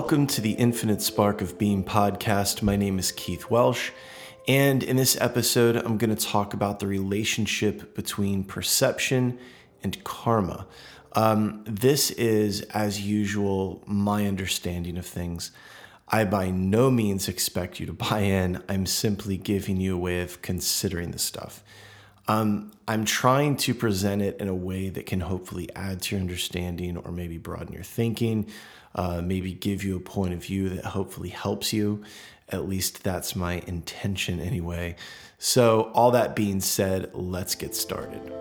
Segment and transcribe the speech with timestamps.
[0.00, 2.62] Welcome to the Infinite Spark of Being podcast.
[2.62, 3.90] My name is Keith Welsh,
[4.46, 9.40] and in this episode, I'm going to talk about the relationship between perception
[9.82, 10.68] and karma.
[11.14, 15.50] Um, this is, as usual, my understanding of things.
[16.06, 18.62] I by no means expect you to buy in.
[18.68, 21.64] I'm simply giving you a way of considering the stuff.
[22.28, 26.20] Um, I'm trying to present it in a way that can hopefully add to your
[26.20, 28.46] understanding or maybe broaden your thinking,
[28.94, 32.02] uh, maybe give you a point of view that hopefully helps you.
[32.48, 34.96] At least that's my intention anyway.
[35.38, 38.32] So, all that being said, let's get started.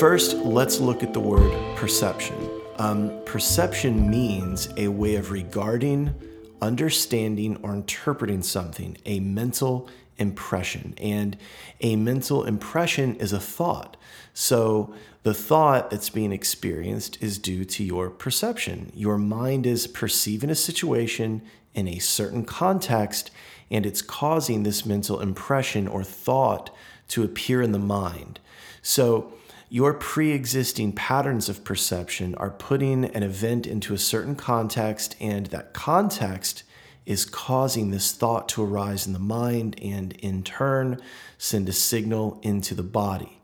[0.00, 2.34] First, let's look at the word perception.
[2.78, 6.14] Um, perception means a way of regarding,
[6.62, 10.94] understanding, or interpreting something, a mental impression.
[10.96, 11.36] And
[11.82, 13.98] a mental impression is a thought.
[14.32, 18.92] So the thought that's being experienced is due to your perception.
[18.94, 21.42] Your mind is perceiving a situation
[21.74, 23.30] in a certain context,
[23.70, 26.74] and it's causing this mental impression or thought
[27.08, 28.40] to appear in the mind.
[28.80, 29.34] So
[29.72, 35.46] your pre existing patterns of perception are putting an event into a certain context, and
[35.46, 36.64] that context
[37.06, 41.00] is causing this thought to arise in the mind and in turn
[41.38, 43.40] send a signal into the body.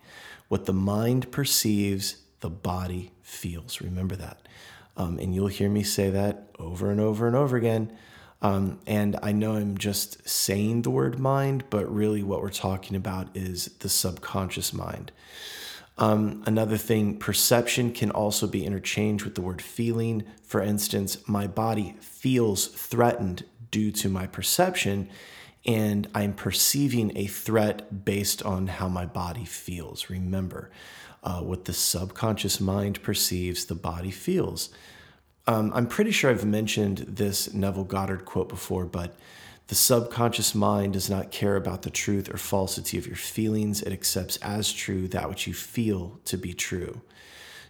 [0.48, 3.80] What the mind perceives, the body feels.
[3.80, 4.46] Remember that.
[4.96, 7.96] Um, and you'll hear me say that over and over and over again.
[8.42, 12.96] Um, and I know I'm just saying the word mind, but really what we're talking
[12.96, 15.12] about is the subconscious mind.
[15.98, 20.24] Um, another thing, perception can also be interchanged with the word feeling.
[20.42, 25.08] For instance, my body feels threatened due to my perception,
[25.64, 30.10] and I'm perceiving a threat based on how my body feels.
[30.10, 30.70] Remember,
[31.22, 34.68] uh, what the subconscious mind perceives, the body feels.
[35.46, 39.16] Um, I'm pretty sure I've mentioned this Neville Goddard quote before, but
[39.68, 43.82] the subconscious mind does not care about the truth or falsity of your feelings.
[43.82, 47.00] It accepts as true that which you feel to be true.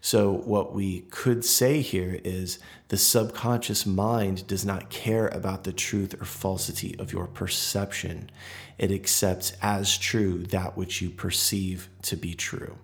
[0.03, 2.59] So, what we could say here is
[2.89, 8.31] the subconscious mind does not care about the truth or falsity of your perception.
[8.79, 12.77] It accepts as true that which you perceive to be true.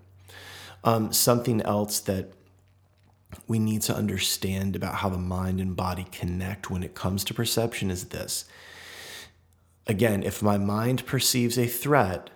[0.84, 2.32] Um, something else that
[3.46, 7.34] we need to understand about how the mind and body connect when it comes to
[7.34, 8.46] perception is this
[9.86, 12.30] again, if my mind perceives a threat,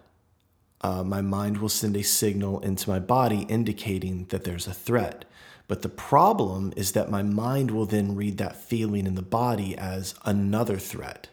[0.81, 5.25] uh, my mind will send a signal into my body indicating that there's a threat.
[5.69, 9.77] But the problem is that my mind will then read that feeling in the body
[9.77, 11.29] as another threat.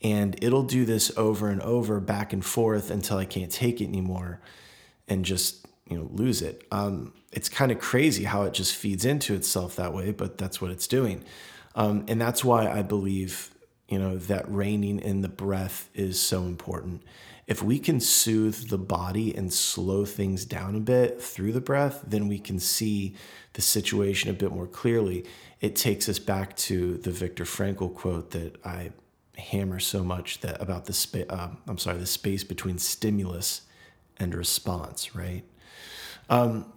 [0.00, 3.88] And it'll do this over and over, back and forth until I can't take it
[3.88, 4.40] anymore
[5.08, 6.66] and just you know lose it.
[6.70, 10.60] Um, it's kind of crazy how it just feeds into itself that way, but that's
[10.60, 11.24] what it's doing.
[11.74, 13.53] Um, and that's why I believe
[13.88, 17.02] you know, that reining in the breath is so important.
[17.46, 22.02] If we can soothe the body and slow things down a bit through the breath,
[22.06, 23.14] then we can see
[23.52, 25.26] the situation a bit more clearly.
[25.60, 28.92] It takes us back to the Viktor Frankl quote that I
[29.36, 31.26] hammer so much that about the space.
[31.28, 33.62] Uh, I'm sorry, the space between stimulus
[34.16, 35.42] and response, right?
[36.30, 36.72] Um,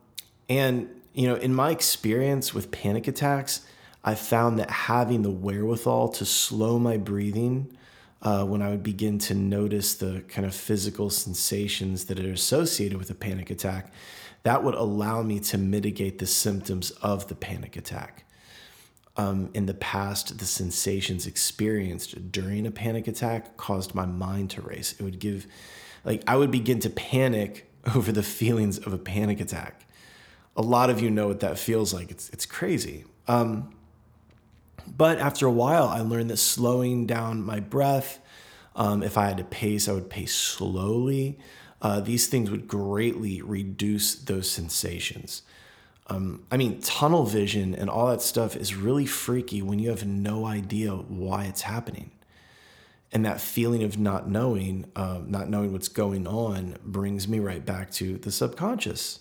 [0.50, 3.62] and you know, in my experience with panic attacks,
[4.08, 7.78] I found that having the wherewithal to slow my breathing
[8.22, 13.00] uh, when I would begin to notice the kind of physical sensations that are associated
[13.00, 13.92] with a panic attack,
[14.44, 18.24] that would allow me to mitigate the symptoms of the panic attack.
[19.18, 24.62] Um, in the past, the sensations experienced during a panic attack caused my mind to
[24.62, 24.96] race.
[24.98, 25.48] It would give,
[26.06, 29.86] like, I would begin to panic over the feelings of a panic attack.
[30.56, 32.10] A lot of you know what that feels like.
[32.10, 33.04] It's, it's crazy.
[33.28, 33.74] Um,
[34.96, 38.20] but after a while, I learned that slowing down my breath,
[38.76, 41.40] um, if I had to pace, I would pace slowly.
[41.82, 45.44] Uh, these things would greatly reduce those sensations.
[46.08, 50.06] Um, I mean, tunnel vision and all that stuff is really freaky when you have
[50.06, 52.12] no idea why it's happening.
[53.12, 57.66] And that feeling of not knowing, uh, not knowing what's going on, brings me right
[57.66, 59.20] back to the subconscious.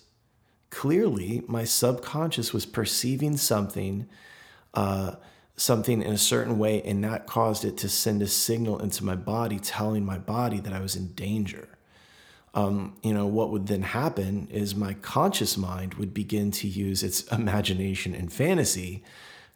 [0.69, 4.07] Clearly, my subconscious was perceiving something
[4.73, 5.15] uh,
[5.57, 9.15] something in a certain way, and that caused it to send a signal into my
[9.15, 11.67] body telling my body that I was in danger.
[12.53, 17.03] Um, you know, what would then happen is my conscious mind would begin to use
[17.03, 19.03] its imagination and fantasy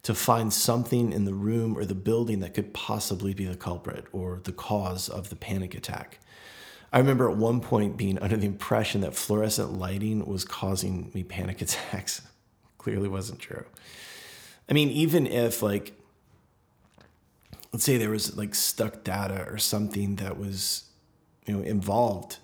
[0.02, 4.06] to find something in the room or the building that could possibly be the culprit
[4.12, 6.18] or the cause of the panic attack.
[6.92, 11.22] I remember at one point being under the impression that fluorescent lighting was causing me
[11.22, 12.22] panic attacks.
[12.78, 13.64] Clearly wasn't true.
[14.68, 15.92] I mean, even if, like,
[17.72, 20.84] let's say there was like stuck data or something that was,
[21.46, 22.38] you know, involved,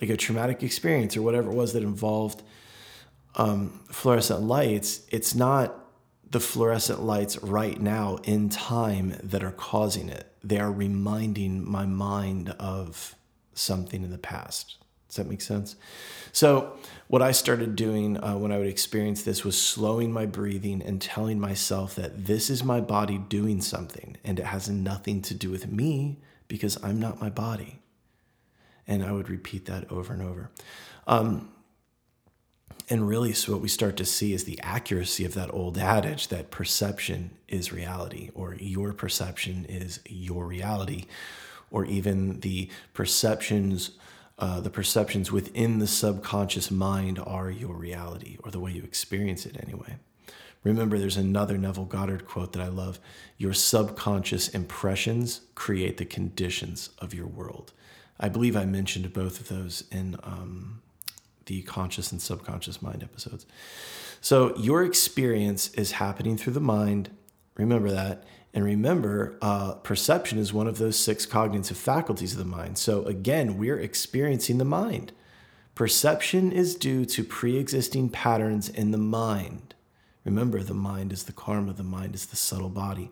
[0.00, 2.42] like a traumatic experience or whatever it was that involved
[3.34, 5.74] um, fluorescent lights, it's not
[6.30, 10.32] the fluorescent lights right now in time that are causing it.
[10.44, 13.14] They are reminding my mind of
[13.54, 14.76] something in the past.
[15.08, 15.76] Does that make sense?
[16.32, 16.76] So,
[17.08, 21.00] what I started doing uh, when I would experience this was slowing my breathing and
[21.00, 25.50] telling myself that this is my body doing something and it has nothing to do
[25.50, 27.80] with me because I'm not my body.
[28.86, 30.50] And I would repeat that over and over.
[31.06, 31.48] Um,
[32.90, 36.28] and really, so what we start to see is the accuracy of that old adage
[36.28, 41.04] that perception is reality, or your perception is your reality,
[41.70, 43.90] or even the perceptions.
[44.38, 49.44] Uh, the perceptions within the subconscious mind are your reality, or the way you experience
[49.44, 49.96] it anyway.
[50.62, 53.00] Remember, there's another Neville Goddard quote that I love
[53.36, 57.72] Your subconscious impressions create the conditions of your world.
[58.20, 60.82] I believe I mentioned both of those in um,
[61.46, 63.46] the conscious and subconscious mind episodes.
[64.20, 67.10] So your experience is happening through the mind.
[67.56, 68.24] Remember that.
[68.54, 72.78] And remember, uh, perception is one of those six cognitive faculties of the mind.
[72.78, 75.12] So again, we're experiencing the mind.
[75.74, 79.74] Perception is due to pre existing patterns in the mind.
[80.24, 83.10] Remember, the mind is the karma, the mind is the subtle body.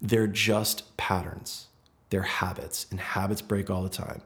[0.00, 1.66] They're just patterns,
[2.08, 4.22] they're habits, and habits break all the time.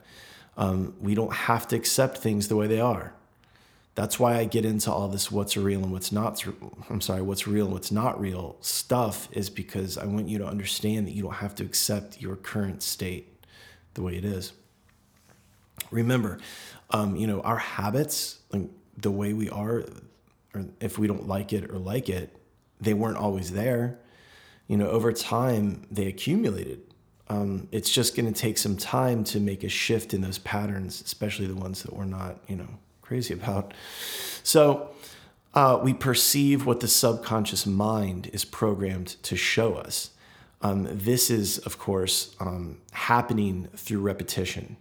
[0.56, 3.12] Um, we don't have to accept things the way they are.
[3.94, 6.44] That's why I get into all this what's real and what's not
[6.91, 10.46] I'm sorry, what's real and what's not real stuff is because I want you to
[10.46, 13.46] understand that you don't have to accept your current state
[13.94, 14.52] the way it is.
[15.91, 16.38] Remember,
[16.91, 19.85] um, you know, our habits, like the way we are,
[20.55, 22.37] or if we don't like it or like it,
[22.81, 23.99] they weren't always there.
[24.67, 26.81] You know, over time, they accumulated.
[27.29, 31.00] Um, it's just going to take some time to make a shift in those patterns,
[31.00, 32.69] especially the ones that we're not, you know,
[33.14, 33.72] crazy about.
[34.43, 34.90] So
[35.55, 40.11] uh, we perceive what the subconscious mind is programmed to show us.
[40.62, 44.76] Um, this is, of course, um, happening through repetition.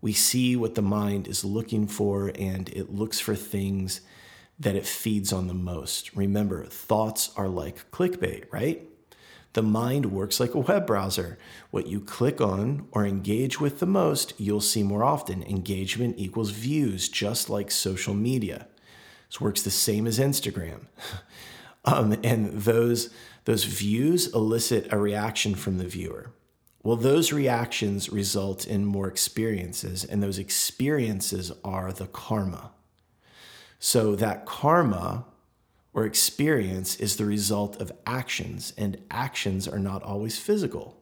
[0.00, 4.00] We see what the mind is looking for, and it looks for things
[4.58, 6.16] that it feeds on the most.
[6.16, 8.82] Remember, thoughts are like clickbait, right?
[9.52, 11.38] The mind works like a web browser.
[11.70, 15.42] What you click on or engage with the most, you'll see more often.
[15.42, 18.68] Engagement equals views, just like social media.
[19.28, 20.86] This works the same as Instagram.
[21.84, 23.10] um, and those,
[23.44, 26.30] those views elicit a reaction from the viewer.
[26.82, 32.70] Well, those reactions result in more experiences, and those experiences are the karma.
[33.78, 35.26] So that karma
[35.92, 40.96] or experience is the result of actions, and actions are not always physical.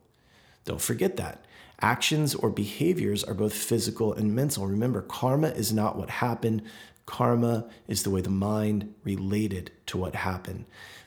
[0.64, 1.44] Don't forget that.
[1.80, 4.66] Actions or behaviors are both physical and mental.
[4.66, 6.62] Remember, karma is not what happened,
[7.06, 10.64] karma is the way the mind related to what happened.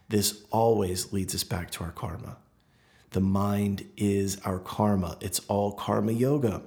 [0.10, 2.38] This always leads us back to our karma.
[3.12, 6.62] The mind is our karma, it's all karma yoga.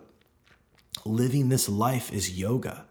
[1.04, 2.86] Living this life is yoga.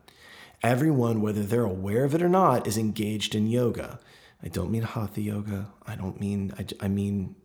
[0.63, 3.99] Everyone, whether they're aware of it or not, is engaged in yoga.
[4.41, 5.67] I don't mean hatha yoga.
[5.85, 7.35] I don't mean, I, I mean,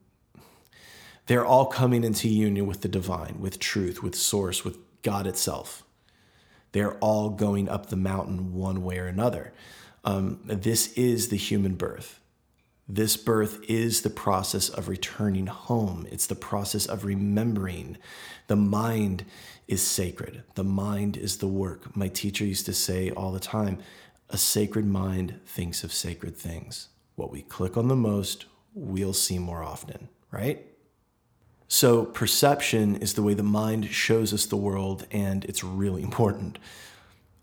[1.26, 5.84] they're all coming into union with the divine, with truth, with source, with God itself.
[6.72, 9.52] They're all going up the mountain one way or another.
[10.04, 12.20] Um, this is the human birth.
[12.88, 16.06] This birth is the process of returning home.
[16.10, 17.98] It's the process of remembering.
[18.46, 19.26] The mind
[19.66, 20.42] is sacred.
[20.54, 21.94] The mind is the work.
[21.94, 23.78] My teacher used to say all the time
[24.30, 26.88] a sacred mind thinks of sacred things.
[27.16, 30.64] What we click on the most, we'll see more often, right?
[31.66, 36.58] So, perception is the way the mind shows us the world, and it's really important.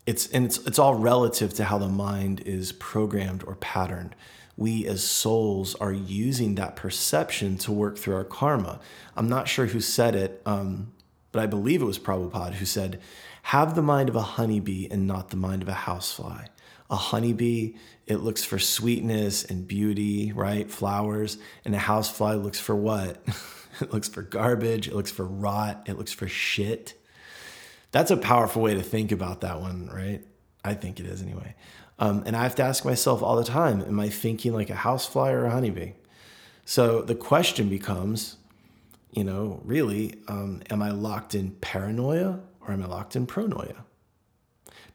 [0.07, 4.15] It's, and it's, it's all relative to how the mind is programmed or patterned.
[4.57, 8.79] We as souls are using that perception to work through our karma.
[9.15, 10.93] I'm not sure who said it, um,
[11.31, 13.01] but I believe it was Prabhupada who said,
[13.43, 16.45] Have the mind of a honeybee and not the mind of a housefly.
[16.89, 17.73] A honeybee,
[18.05, 20.69] it looks for sweetness and beauty, right?
[20.69, 21.37] Flowers.
[21.65, 23.21] And a housefly looks for what?
[23.81, 26.93] it looks for garbage, it looks for rot, it looks for shit.
[27.91, 30.23] That's a powerful way to think about that one, right?
[30.63, 31.55] I think it is anyway.
[31.97, 34.75] Um, and I have to ask myself all the time Am I thinking like a
[34.75, 35.93] housefly or a honeybee?
[36.65, 38.37] So the question becomes,
[39.11, 43.75] you know, really, um, am I locked in paranoia or am I locked in pronoia?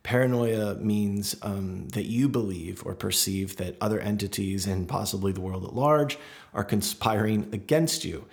[0.03, 5.65] Paranoia means um, that you believe or perceive that other entities and possibly the world
[5.65, 6.19] at large
[6.55, 8.27] are conspiring against you.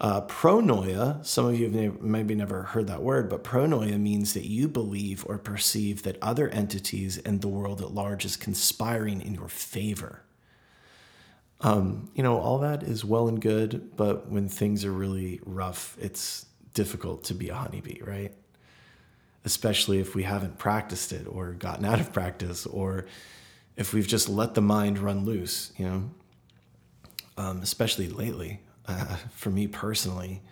[0.00, 4.44] Uh, pronoia, some of you have maybe never heard that word, but pronoia means that
[4.44, 9.34] you believe or perceive that other entities and the world at large is conspiring in
[9.34, 10.22] your favor.
[11.60, 15.96] Um, you know, all that is well and good, but when things are really rough,
[16.00, 18.34] it's difficult to be a honeybee, right?
[19.44, 23.06] Especially if we haven't practiced it or gotten out of practice or
[23.76, 26.10] if we've just let the mind run loose, you know,
[27.36, 28.60] um, especially lately.
[28.86, 30.42] Uh, for me personally,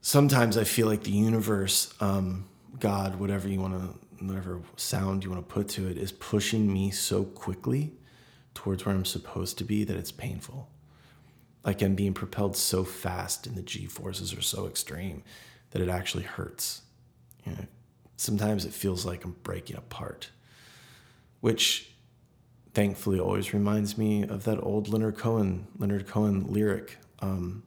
[0.00, 5.30] sometimes I feel like the universe, um, God, whatever you want to, whatever sound you
[5.30, 7.92] want to put to it, is pushing me so quickly
[8.54, 10.68] towards where I'm supposed to be that it's painful.
[11.64, 15.24] Like I'm being propelled so fast and the G forces are so extreme
[15.70, 16.82] that it actually hurts.
[17.44, 17.66] You know,
[18.16, 20.30] sometimes it feels like I'm breaking apart,
[21.40, 21.90] which
[22.72, 26.98] thankfully always reminds me of that old Leonard Cohen, Leonard Cohen lyric.
[27.20, 27.62] Um,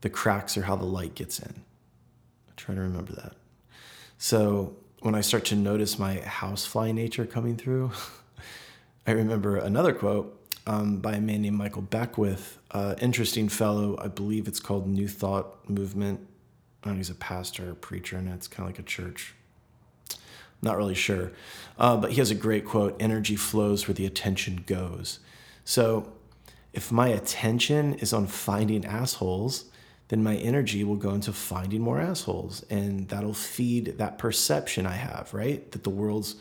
[0.00, 1.62] the cracks are how the light gets in.
[2.48, 3.34] I try to remember that.
[4.18, 7.92] So when I start to notice my housefly nature coming through,
[9.06, 10.36] I remember another quote
[10.66, 13.98] um, by a man named Michael Beckwith, uh, interesting fellow.
[14.00, 16.20] I believe it's called New Thought Movement.
[16.82, 19.34] I don't know, he's a pastor, preacher, and it's kind of like a church.
[20.62, 21.32] Not really sure.
[21.78, 25.20] Uh, but he has a great quote energy flows where the attention goes.
[25.64, 26.12] So
[26.72, 29.64] if my attention is on finding assholes,
[30.08, 32.64] then my energy will go into finding more assholes.
[32.70, 35.70] And that'll feed that perception I have, right?
[35.72, 36.36] That the world's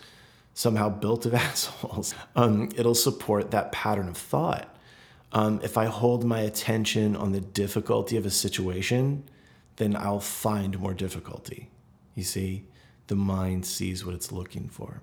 [0.54, 4.76] somehow built of assholes, um, it'll support that pattern of thought.
[5.32, 9.24] Um, if I hold my attention on the difficulty of a situation,
[9.76, 11.70] then I'll find more difficulty.
[12.16, 12.66] You see,
[13.08, 15.02] the mind sees what it's looking for.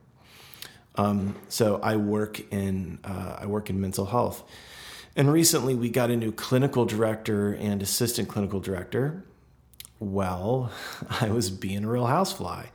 [0.97, 4.43] Um, so I work in uh, I work in mental health,
[5.17, 9.25] and recently we got a new clinical director and assistant clinical director.
[9.99, 10.71] Well,
[11.21, 12.67] I was being a real housefly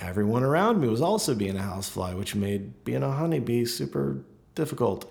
[0.00, 4.22] everyone around me was also being a housefly, which made being a honeybee super
[4.54, 5.10] difficult.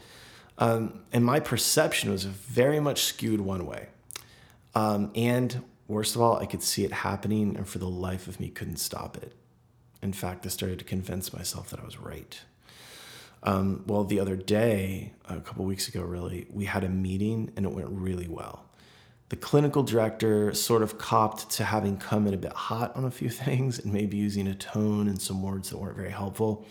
[0.58, 3.88] Um, and my perception was very much skewed one way.
[4.74, 8.40] Um, and worst of all, I could see it happening, and for the life of
[8.40, 9.34] me, couldn't stop it.
[10.02, 12.40] In fact, I started to convince myself that I was right.
[13.44, 17.66] Um, well, the other day, a couple weeks ago, really, we had a meeting and
[17.66, 18.68] it went really well
[19.30, 23.12] the clinical director sort of copped to having come in a bit hot on a
[23.12, 26.66] few things and maybe using a tone and some words that weren't very helpful.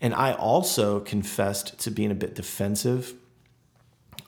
[0.00, 3.14] And I also confessed to being a bit defensive.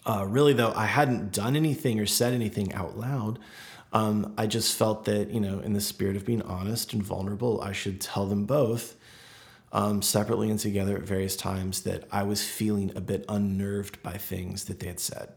[0.06, 3.38] Uh, really, though, I hadn't done anything or said anything out loud.
[3.92, 7.60] Um, I just felt that, you know, in the spirit of being honest and vulnerable,
[7.60, 8.96] I should tell them both
[9.74, 14.12] um, separately and together at various times that I was feeling a bit unnerved by
[14.12, 15.32] things that they had said.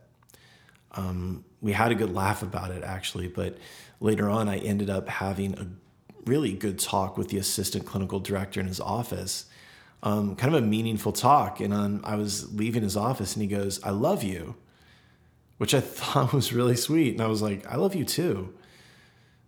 [0.92, 3.58] Um, we had a good laugh about it actually, but
[4.00, 5.68] later on, I ended up having a
[6.30, 9.48] really good talk with the assistant clinical director in his office.
[10.04, 11.60] Um, kind of a meaningful talk.
[11.60, 14.56] And um, I was leaving his office and he goes, I love you,
[15.58, 17.14] which I thought was really sweet.
[17.14, 18.54] And I was like, I love you too.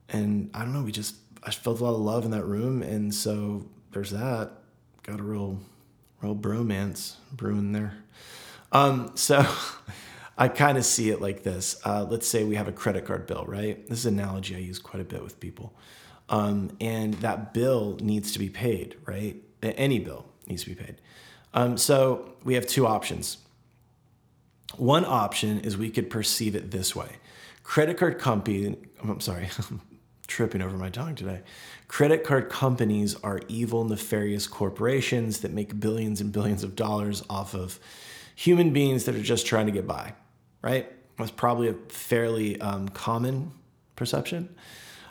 [0.10, 2.82] And I don't know, we just, I felt a lot of love in that room.
[2.82, 4.59] And so there's that.
[5.04, 5.60] Got a real,
[6.22, 7.98] real bromance brewing there.
[8.72, 9.46] Um, so
[10.38, 11.80] I kind of see it like this.
[11.86, 13.88] Uh, let's say we have a credit card bill, right?
[13.88, 15.74] This is an analogy I use quite a bit with people.
[16.30, 19.36] Um, and that bill needs to be paid, right?
[19.64, 21.02] Any bill needs to be paid.
[21.54, 23.38] Um, so we have two options.
[24.78, 27.10] One option is we could perceive it this way
[27.70, 29.48] credit card company, I'm sorry,
[30.30, 31.42] tripping over my tongue today.
[31.90, 37.54] Credit card companies are evil, nefarious corporations that make billions and billions of dollars off
[37.54, 37.80] of
[38.34, 40.14] human beings that are just trying to get by
[40.62, 40.92] right?
[41.18, 43.52] That's probably a fairly um, common
[43.96, 44.56] perception.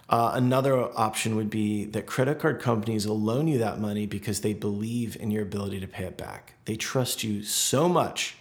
[0.09, 4.41] Uh, another option would be that credit card companies will loan you that money because
[4.41, 6.55] they believe in your ability to pay it back.
[6.65, 8.37] They trust you so much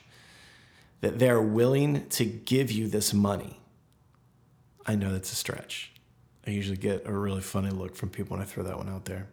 [1.02, 3.60] that they're willing to give you this money.
[4.86, 5.92] I know that's a stretch.
[6.48, 9.06] I usually get a really funny look from people when I throw that one out
[9.06, 9.28] there.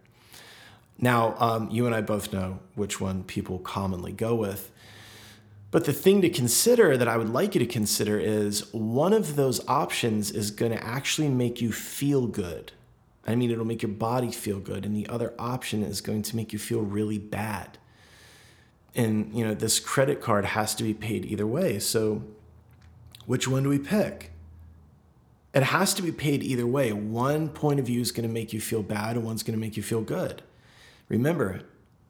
[0.98, 4.70] Now, um, you and I both know which one people commonly go with.
[5.70, 9.36] But the thing to consider that I would like you to consider is one of
[9.36, 12.72] those options is going to actually make you feel good.
[13.26, 14.84] I mean, it'll make your body feel good.
[14.84, 17.78] And the other option is going to make you feel really bad.
[18.94, 21.80] And, you know, this credit card has to be paid either way.
[21.80, 22.22] So,
[23.26, 24.30] which one do we pick?
[25.54, 26.92] It has to be paid either way.
[26.92, 29.60] One point of view is going to make you feel bad, and one's going to
[29.60, 30.42] make you feel good.
[31.08, 31.62] Remember,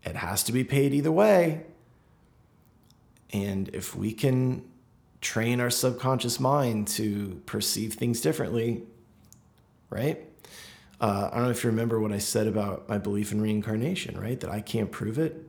[0.02, 1.64] it has to be paid either way.
[3.32, 4.64] And if we can
[5.20, 8.82] train our subconscious mind to perceive things differently,
[9.90, 10.22] right?
[11.00, 14.18] Uh, I don't know if you remember what I said about my belief in reincarnation,
[14.18, 14.38] right?
[14.40, 15.46] That I can't prove it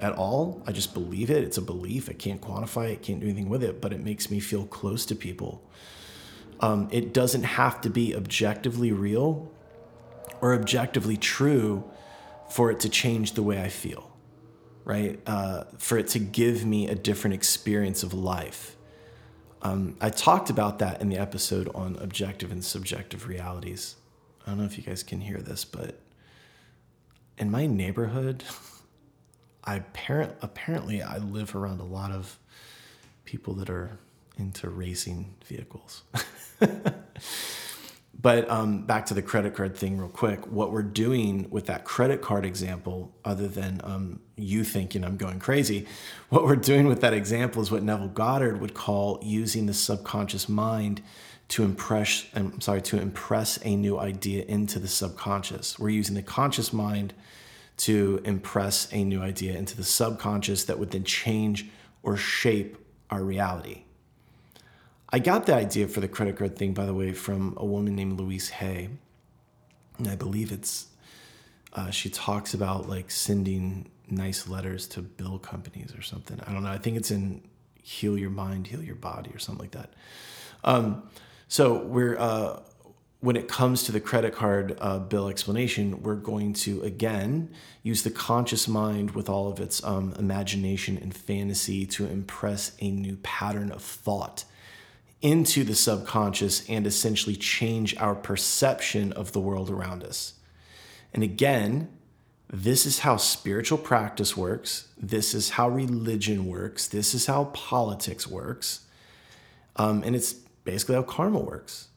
[0.00, 0.62] at all.
[0.66, 1.44] I just believe it.
[1.44, 2.08] It's a belief.
[2.08, 5.04] I can't quantify it, can't do anything with it, but it makes me feel close
[5.06, 5.62] to people
[6.64, 9.52] um, it doesn't have to be objectively real
[10.40, 11.84] or objectively true
[12.48, 14.10] for it to change the way I feel,
[14.82, 15.20] right?
[15.26, 18.76] Uh, for it to give me a different experience of life.
[19.60, 23.96] Um, I talked about that in the episode on objective and subjective realities.
[24.46, 26.00] I don't know if you guys can hear this, but
[27.36, 28.42] in my neighborhood,
[29.64, 32.38] I apparent, apparently I live around a lot of
[33.26, 33.98] people that are
[34.38, 36.02] into racing vehicles.
[38.20, 40.46] but um, back to the credit card thing, real quick.
[40.46, 45.38] What we're doing with that credit card example, other than um, you thinking I'm going
[45.38, 45.86] crazy,
[46.30, 50.48] what we're doing with that example is what Neville Goddard would call using the subconscious
[50.48, 51.02] mind
[51.48, 52.26] to impress.
[52.34, 55.78] I'm sorry, to impress a new idea into the subconscious.
[55.78, 57.14] We're using the conscious mind
[57.76, 61.66] to impress a new idea into the subconscious that would then change
[62.02, 62.76] or shape
[63.10, 63.83] our reality.
[65.14, 67.94] I got the idea for the credit card thing, by the way, from a woman
[67.94, 68.88] named Louise Hay.
[69.96, 70.88] And I believe it's,
[71.72, 76.40] uh, she talks about like sending nice letters to bill companies or something.
[76.44, 76.68] I don't know.
[76.68, 77.42] I think it's in
[77.80, 79.92] Heal Your Mind, Heal Your Body or something like that.
[80.64, 81.04] Um,
[81.46, 82.58] so we're, uh,
[83.20, 87.50] when it comes to the credit card uh, bill explanation, we're going to again
[87.84, 92.90] use the conscious mind with all of its um, imagination and fantasy to impress a
[92.90, 94.44] new pattern of thought
[95.24, 100.34] into the subconscious and essentially change our perception of the world around us.
[101.14, 101.88] And again,
[102.52, 104.88] this is how spiritual practice works.
[104.98, 106.86] This is how religion works.
[106.86, 108.86] This is how politics works.
[109.76, 111.88] Um, and it's basically how karma works.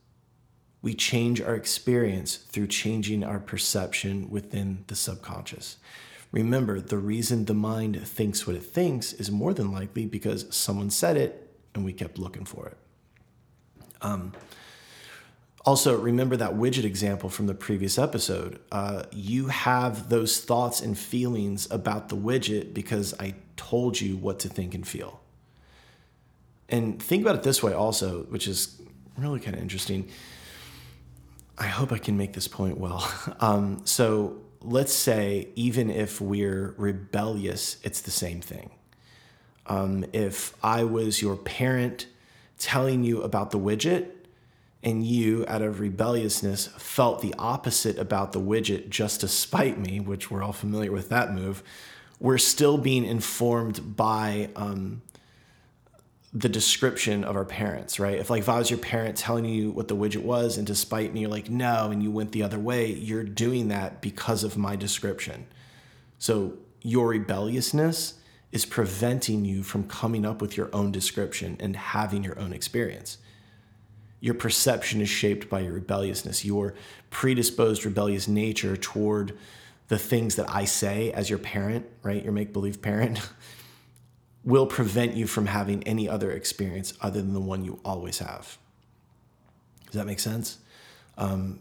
[0.81, 5.77] We change our experience through changing our perception within the subconscious.
[6.31, 10.89] Remember, the reason the mind thinks what it thinks is more than likely because someone
[10.89, 12.77] said it and we kept looking for it.
[14.01, 14.33] Um,
[15.67, 18.59] also, remember that widget example from the previous episode.
[18.71, 24.39] Uh, you have those thoughts and feelings about the widget because I told you what
[24.39, 25.19] to think and feel.
[26.69, 28.81] And think about it this way, also, which is
[29.17, 30.09] really kind of interesting.
[31.57, 33.05] I hope I can make this point well.
[33.41, 38.71] Um, so, let's say, even if we're rebellious, it's the same thing.
[39.65, 42.07] Um, if I was your parent,
[42.57, 44.11] telling you about the widget
[44.83, 49.99] and you out of rebelliousness felt the opposite about the widget just to spite me
[49.99, 51.63] which we're all familiar with that move
[52.19, 55.01] we're still being informed by um,
[56.33, 58.17] the description of our parents right?
[58.17, 60.75] If like if i was your parent telling you what the widget was and to
[60.75, 64.43] spite me you're like no and you went the other way you're doing that because
[64.43, 65.47] of my description.
[66.19, 68.15] So your rebelliousness
[68.51, 73.17] is preventing you from coming up with your own description and having your own experience.
[74.19, 76.73] Your perception is shaped by your rebelliousness, your
[77.09, 79.37] predisposed rebellious nature toward
[79.89, 82.23] the things that I say as your parent, right?
[82.23, 83.19] Your make believe parent,
[84.43, 88.57] will prevent you from having any other experience other than the one you always have.
[89.85, 90.59] Does that make sense?
[91.17, 91.59] Um,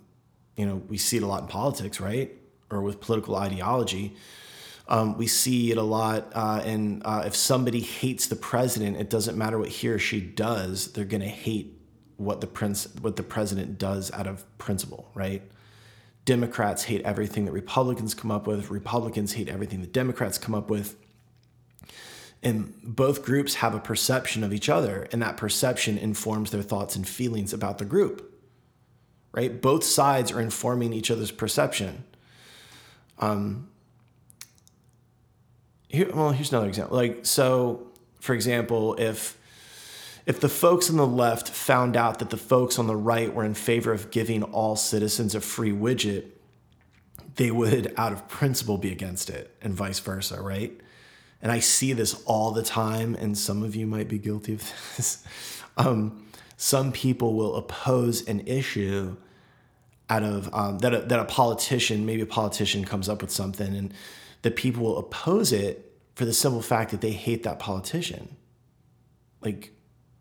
[0.57, 2.33] you know, we see it a lot in politics, right?
[2.71, 4.17] Or with political ideology
[4.89, 6.31] um, we see it a lot.
[6.35, 10.21] Uh, and uh, if somebody hates the president, it doesn't matter what he or she
[10.21, 11.81] does; they're going to hate
[12.17, 15.43] what the prince, what the president does out of principle, right?
[16.25, 18.71] Democrats hate everything that Republicans come up with.
[18.71, 20.97] Republicans hate everything that Democrats come up with.
[22.43, 26.97] And both groups have a perception of each other, and that perception informs their thoughts
[26.97, 28.33] and feelings about the group.
[29.33, 29.61] Right?
[29.61, 32.05] Both sides are informing each other's perception.
[33.19, 33.69] Um,
[35.97, 36.97] here, well, here's another example.
[36.97, 37.87] Like, so,
[38.21, 39.37] for example, if
[40.27, 43.45] if the folks on the left found out that the folks on the right were
[43.45, 46.25] in favor of giving all citizens a free widget,
[47.37, 50.73] they would, out of principle, be against it, and vice versa, right?
[51.41, 54.73] And I see this all the time, and some of you might be guilty of
[54.97, 55.25] this.
[55.77, 59.17] Um, some people will oppose an issue
[60.11, 63.77] out of um, that, a, that a politician, maybe a politician comes up with something,
[63.77, 63.95] and
[64.43, 65.86] the people will oppose it
[66.17, 68.37] for the simple fact that they hate that politician.
[69.43, 69.73] Like,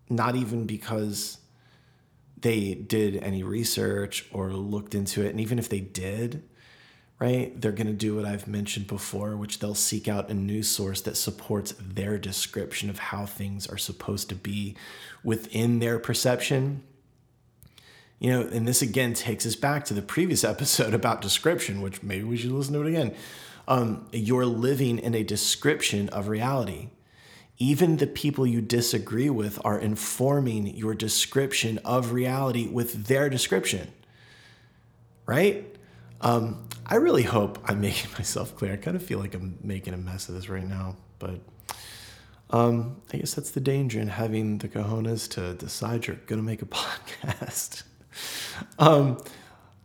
[0.10, 1.40] not even because
[2.38, 5.30] they did any research or looked into it.
[5.30, 6.44] And even if they did,
[7.18, 10.68] right, they're going to do what I've mentioned before, which they'll seek out a news
[10.68, 14.76] source that supports their description of how things are supposed to be
[15.24, 16.84] within their perception.
[18.20, 22.04] You know, and this again takes us back to the previous episode about description, which
[22.04, 23.16] maybe we should listen to it again.
[23.68, 26.90] Um, you're living in a description of reality.
[27.58, 33.92] Even the people you disagree with are informing your description of reality with their description,
[35.26, 35.66] right?
[36.22, 38.74] Um, I really hope I'm making myself clear.
[38.74, 41.40] I kind of feel like I'm making a mess of this right now, but
[42.50, 46.46] um, I guess that's the danger in having the cojones to decide you're going to
[46.46, 47.84] make a podcast.
[48.80, 49.18] um,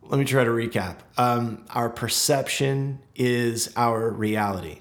[0.03, 0.97] let me try to recap.
[1.17, 4.79] Um, our perception is our reality.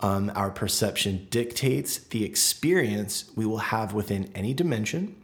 [0.00, 5.16] Um, our perception dictates the experience we will have within any dimension.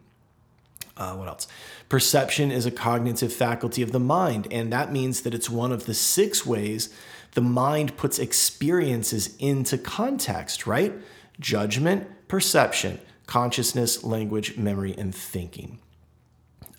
[0.96, 1.46] Uh, what else?
[1.88, 5.86] Perception is a cognitive faculty of the mind, and that means that it's one of
[5.86, 6.94] the six ways
[7.32, 10.92] the mind puts experiences into context, right?
[11.40, 15.80] Judgment, perception, consciousness, language, memory, and thinking.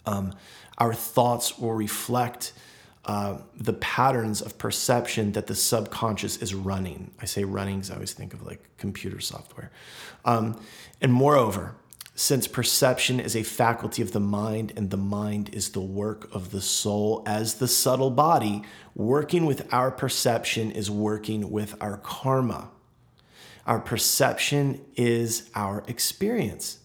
[0.05, 0.33] Um,
[0.77, 2.53] our thoughts will reflect
[3.05, 7.11] uh, the patterns of perception that the subconscious is running.
[7.21, 9.71] I say running because I always think of like computer software.
[10.25, 10.59] Um,
[11.01, 11.75] and moreover,
[12.15, 16.51] since perception is a faculty of the mind and the mind is the work of
[16.51, 18.63] the soul as the subtle body,
[18.95, 22.69] working with our perception is working with our karma.
[23.67, 26.79] Our perception is our experience.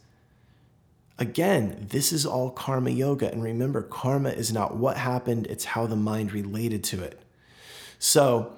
[1.20, 3.30] Again, this is all karma yoga.
[3.30, 7.20] And remember, karma is not what happened, it's how the mind related to it.
[7.98, 8.54] So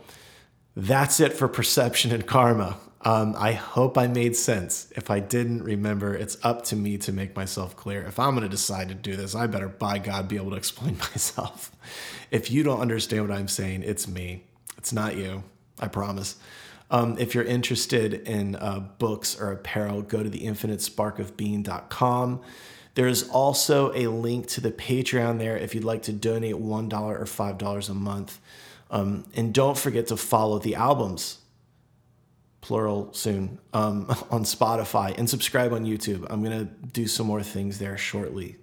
[0.76, 2.78] that's it for perception and karma.
[3.04, 4.92] Um, I hope I made sense.
[4.94, 8.02] If I didn't, remember, it's up to me to make myself clear.
[8.04, 10.56] If I'm going to decide to do this, I better, by God, be able to
[10.56, 11.72] explain myself.
[12.30, 14.44] If you don't understand what I'm saying, it's me.
[14.78, 15.42] It's not you.
[15.80, 16.36] I promise.
[16.92, 22.42] Um, if you're interested in uh, books or apparel, go to theinfinitesparkofbeing.com.
[22.94, 27.24] There's also a link to the Patreon there if you'd like to donate $1 or
[27.24, 28.38] $5 a month.
[28.90, 31.38] Um, and don't forget to follow the albums,
[32.60, 36.26] plural soon, um, on Spotify and subscribe on YouTube.
[36.28, 38.56] I'm going to do some more things there shortly.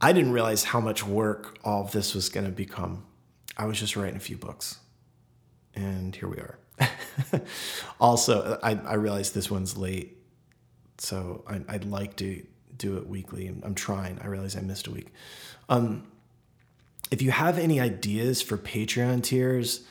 [0.00, 3.04] I didn't realize how much work all of this was going to become.
[3.58, 4.78] I was just writing a few books,
[5.74, 6.58] and here we are.
[8.00, 10.18] also, I, I realize this one's late,
[10.98, 12.44] so I, would like to
[12.76, 13.48] do it weekly.
[13.62, 14.18] I'm trying.
[14.20, 15.12] I realize I missed a week.
[15.68, 16.06] Um,
[17.10, 19.84] if you have any ideas for Patreon tiers,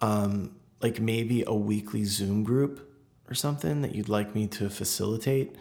[0.00, 2.92] um, like maybe a weekly Zoom group
[3.28, 5.54] or something that you'd like me to facilitate,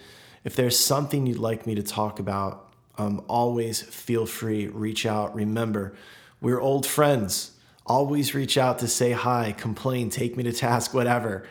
[0.44, 5.36] if there's something you'd like me to talk about, um, always feel free, reach out.
[5.36, 5.96] Remember,
[6.42, 7.55] we're old friends
[7.86, 11.48] Always reach out to say hi, complain, take me to task, whatever.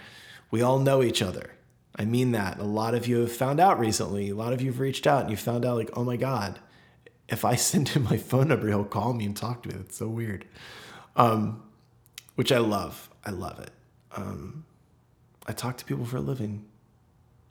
[0.51, 1.51] We all know each other.
[1.97, 2.59] I mean that.
[2.59, 4.31] A lot of you have found out recently.
[4.31, 6.59] A lot of you have reached out and you found out, like, oh my God,
[7.29, 9.77] if I send him my phone number, he'll call me and talk to me.
[9.81, 10.45] It's so weird.
[11.17, 11.63] Um,
[12.35, 13.09] which I love.
[13.25, 13.71] I love it.
[14.17, 14.65] Um,
[15.47, 16.65] I talk to people for a living.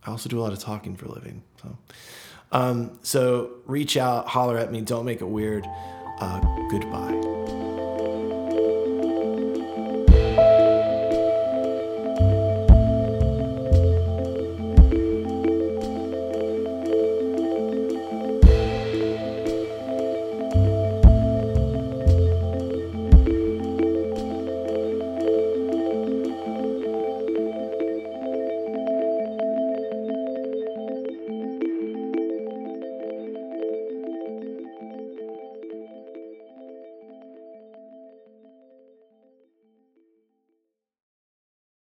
[0.05, 1.43] I also do a lot of talking for a living.
[1.61, 1.77] So,
[2.51, 4.81] um, so reach out, holler at me.
[4.81, 5.65] Don't make it weird.
[6.19, 7.42] Uh, goodbye.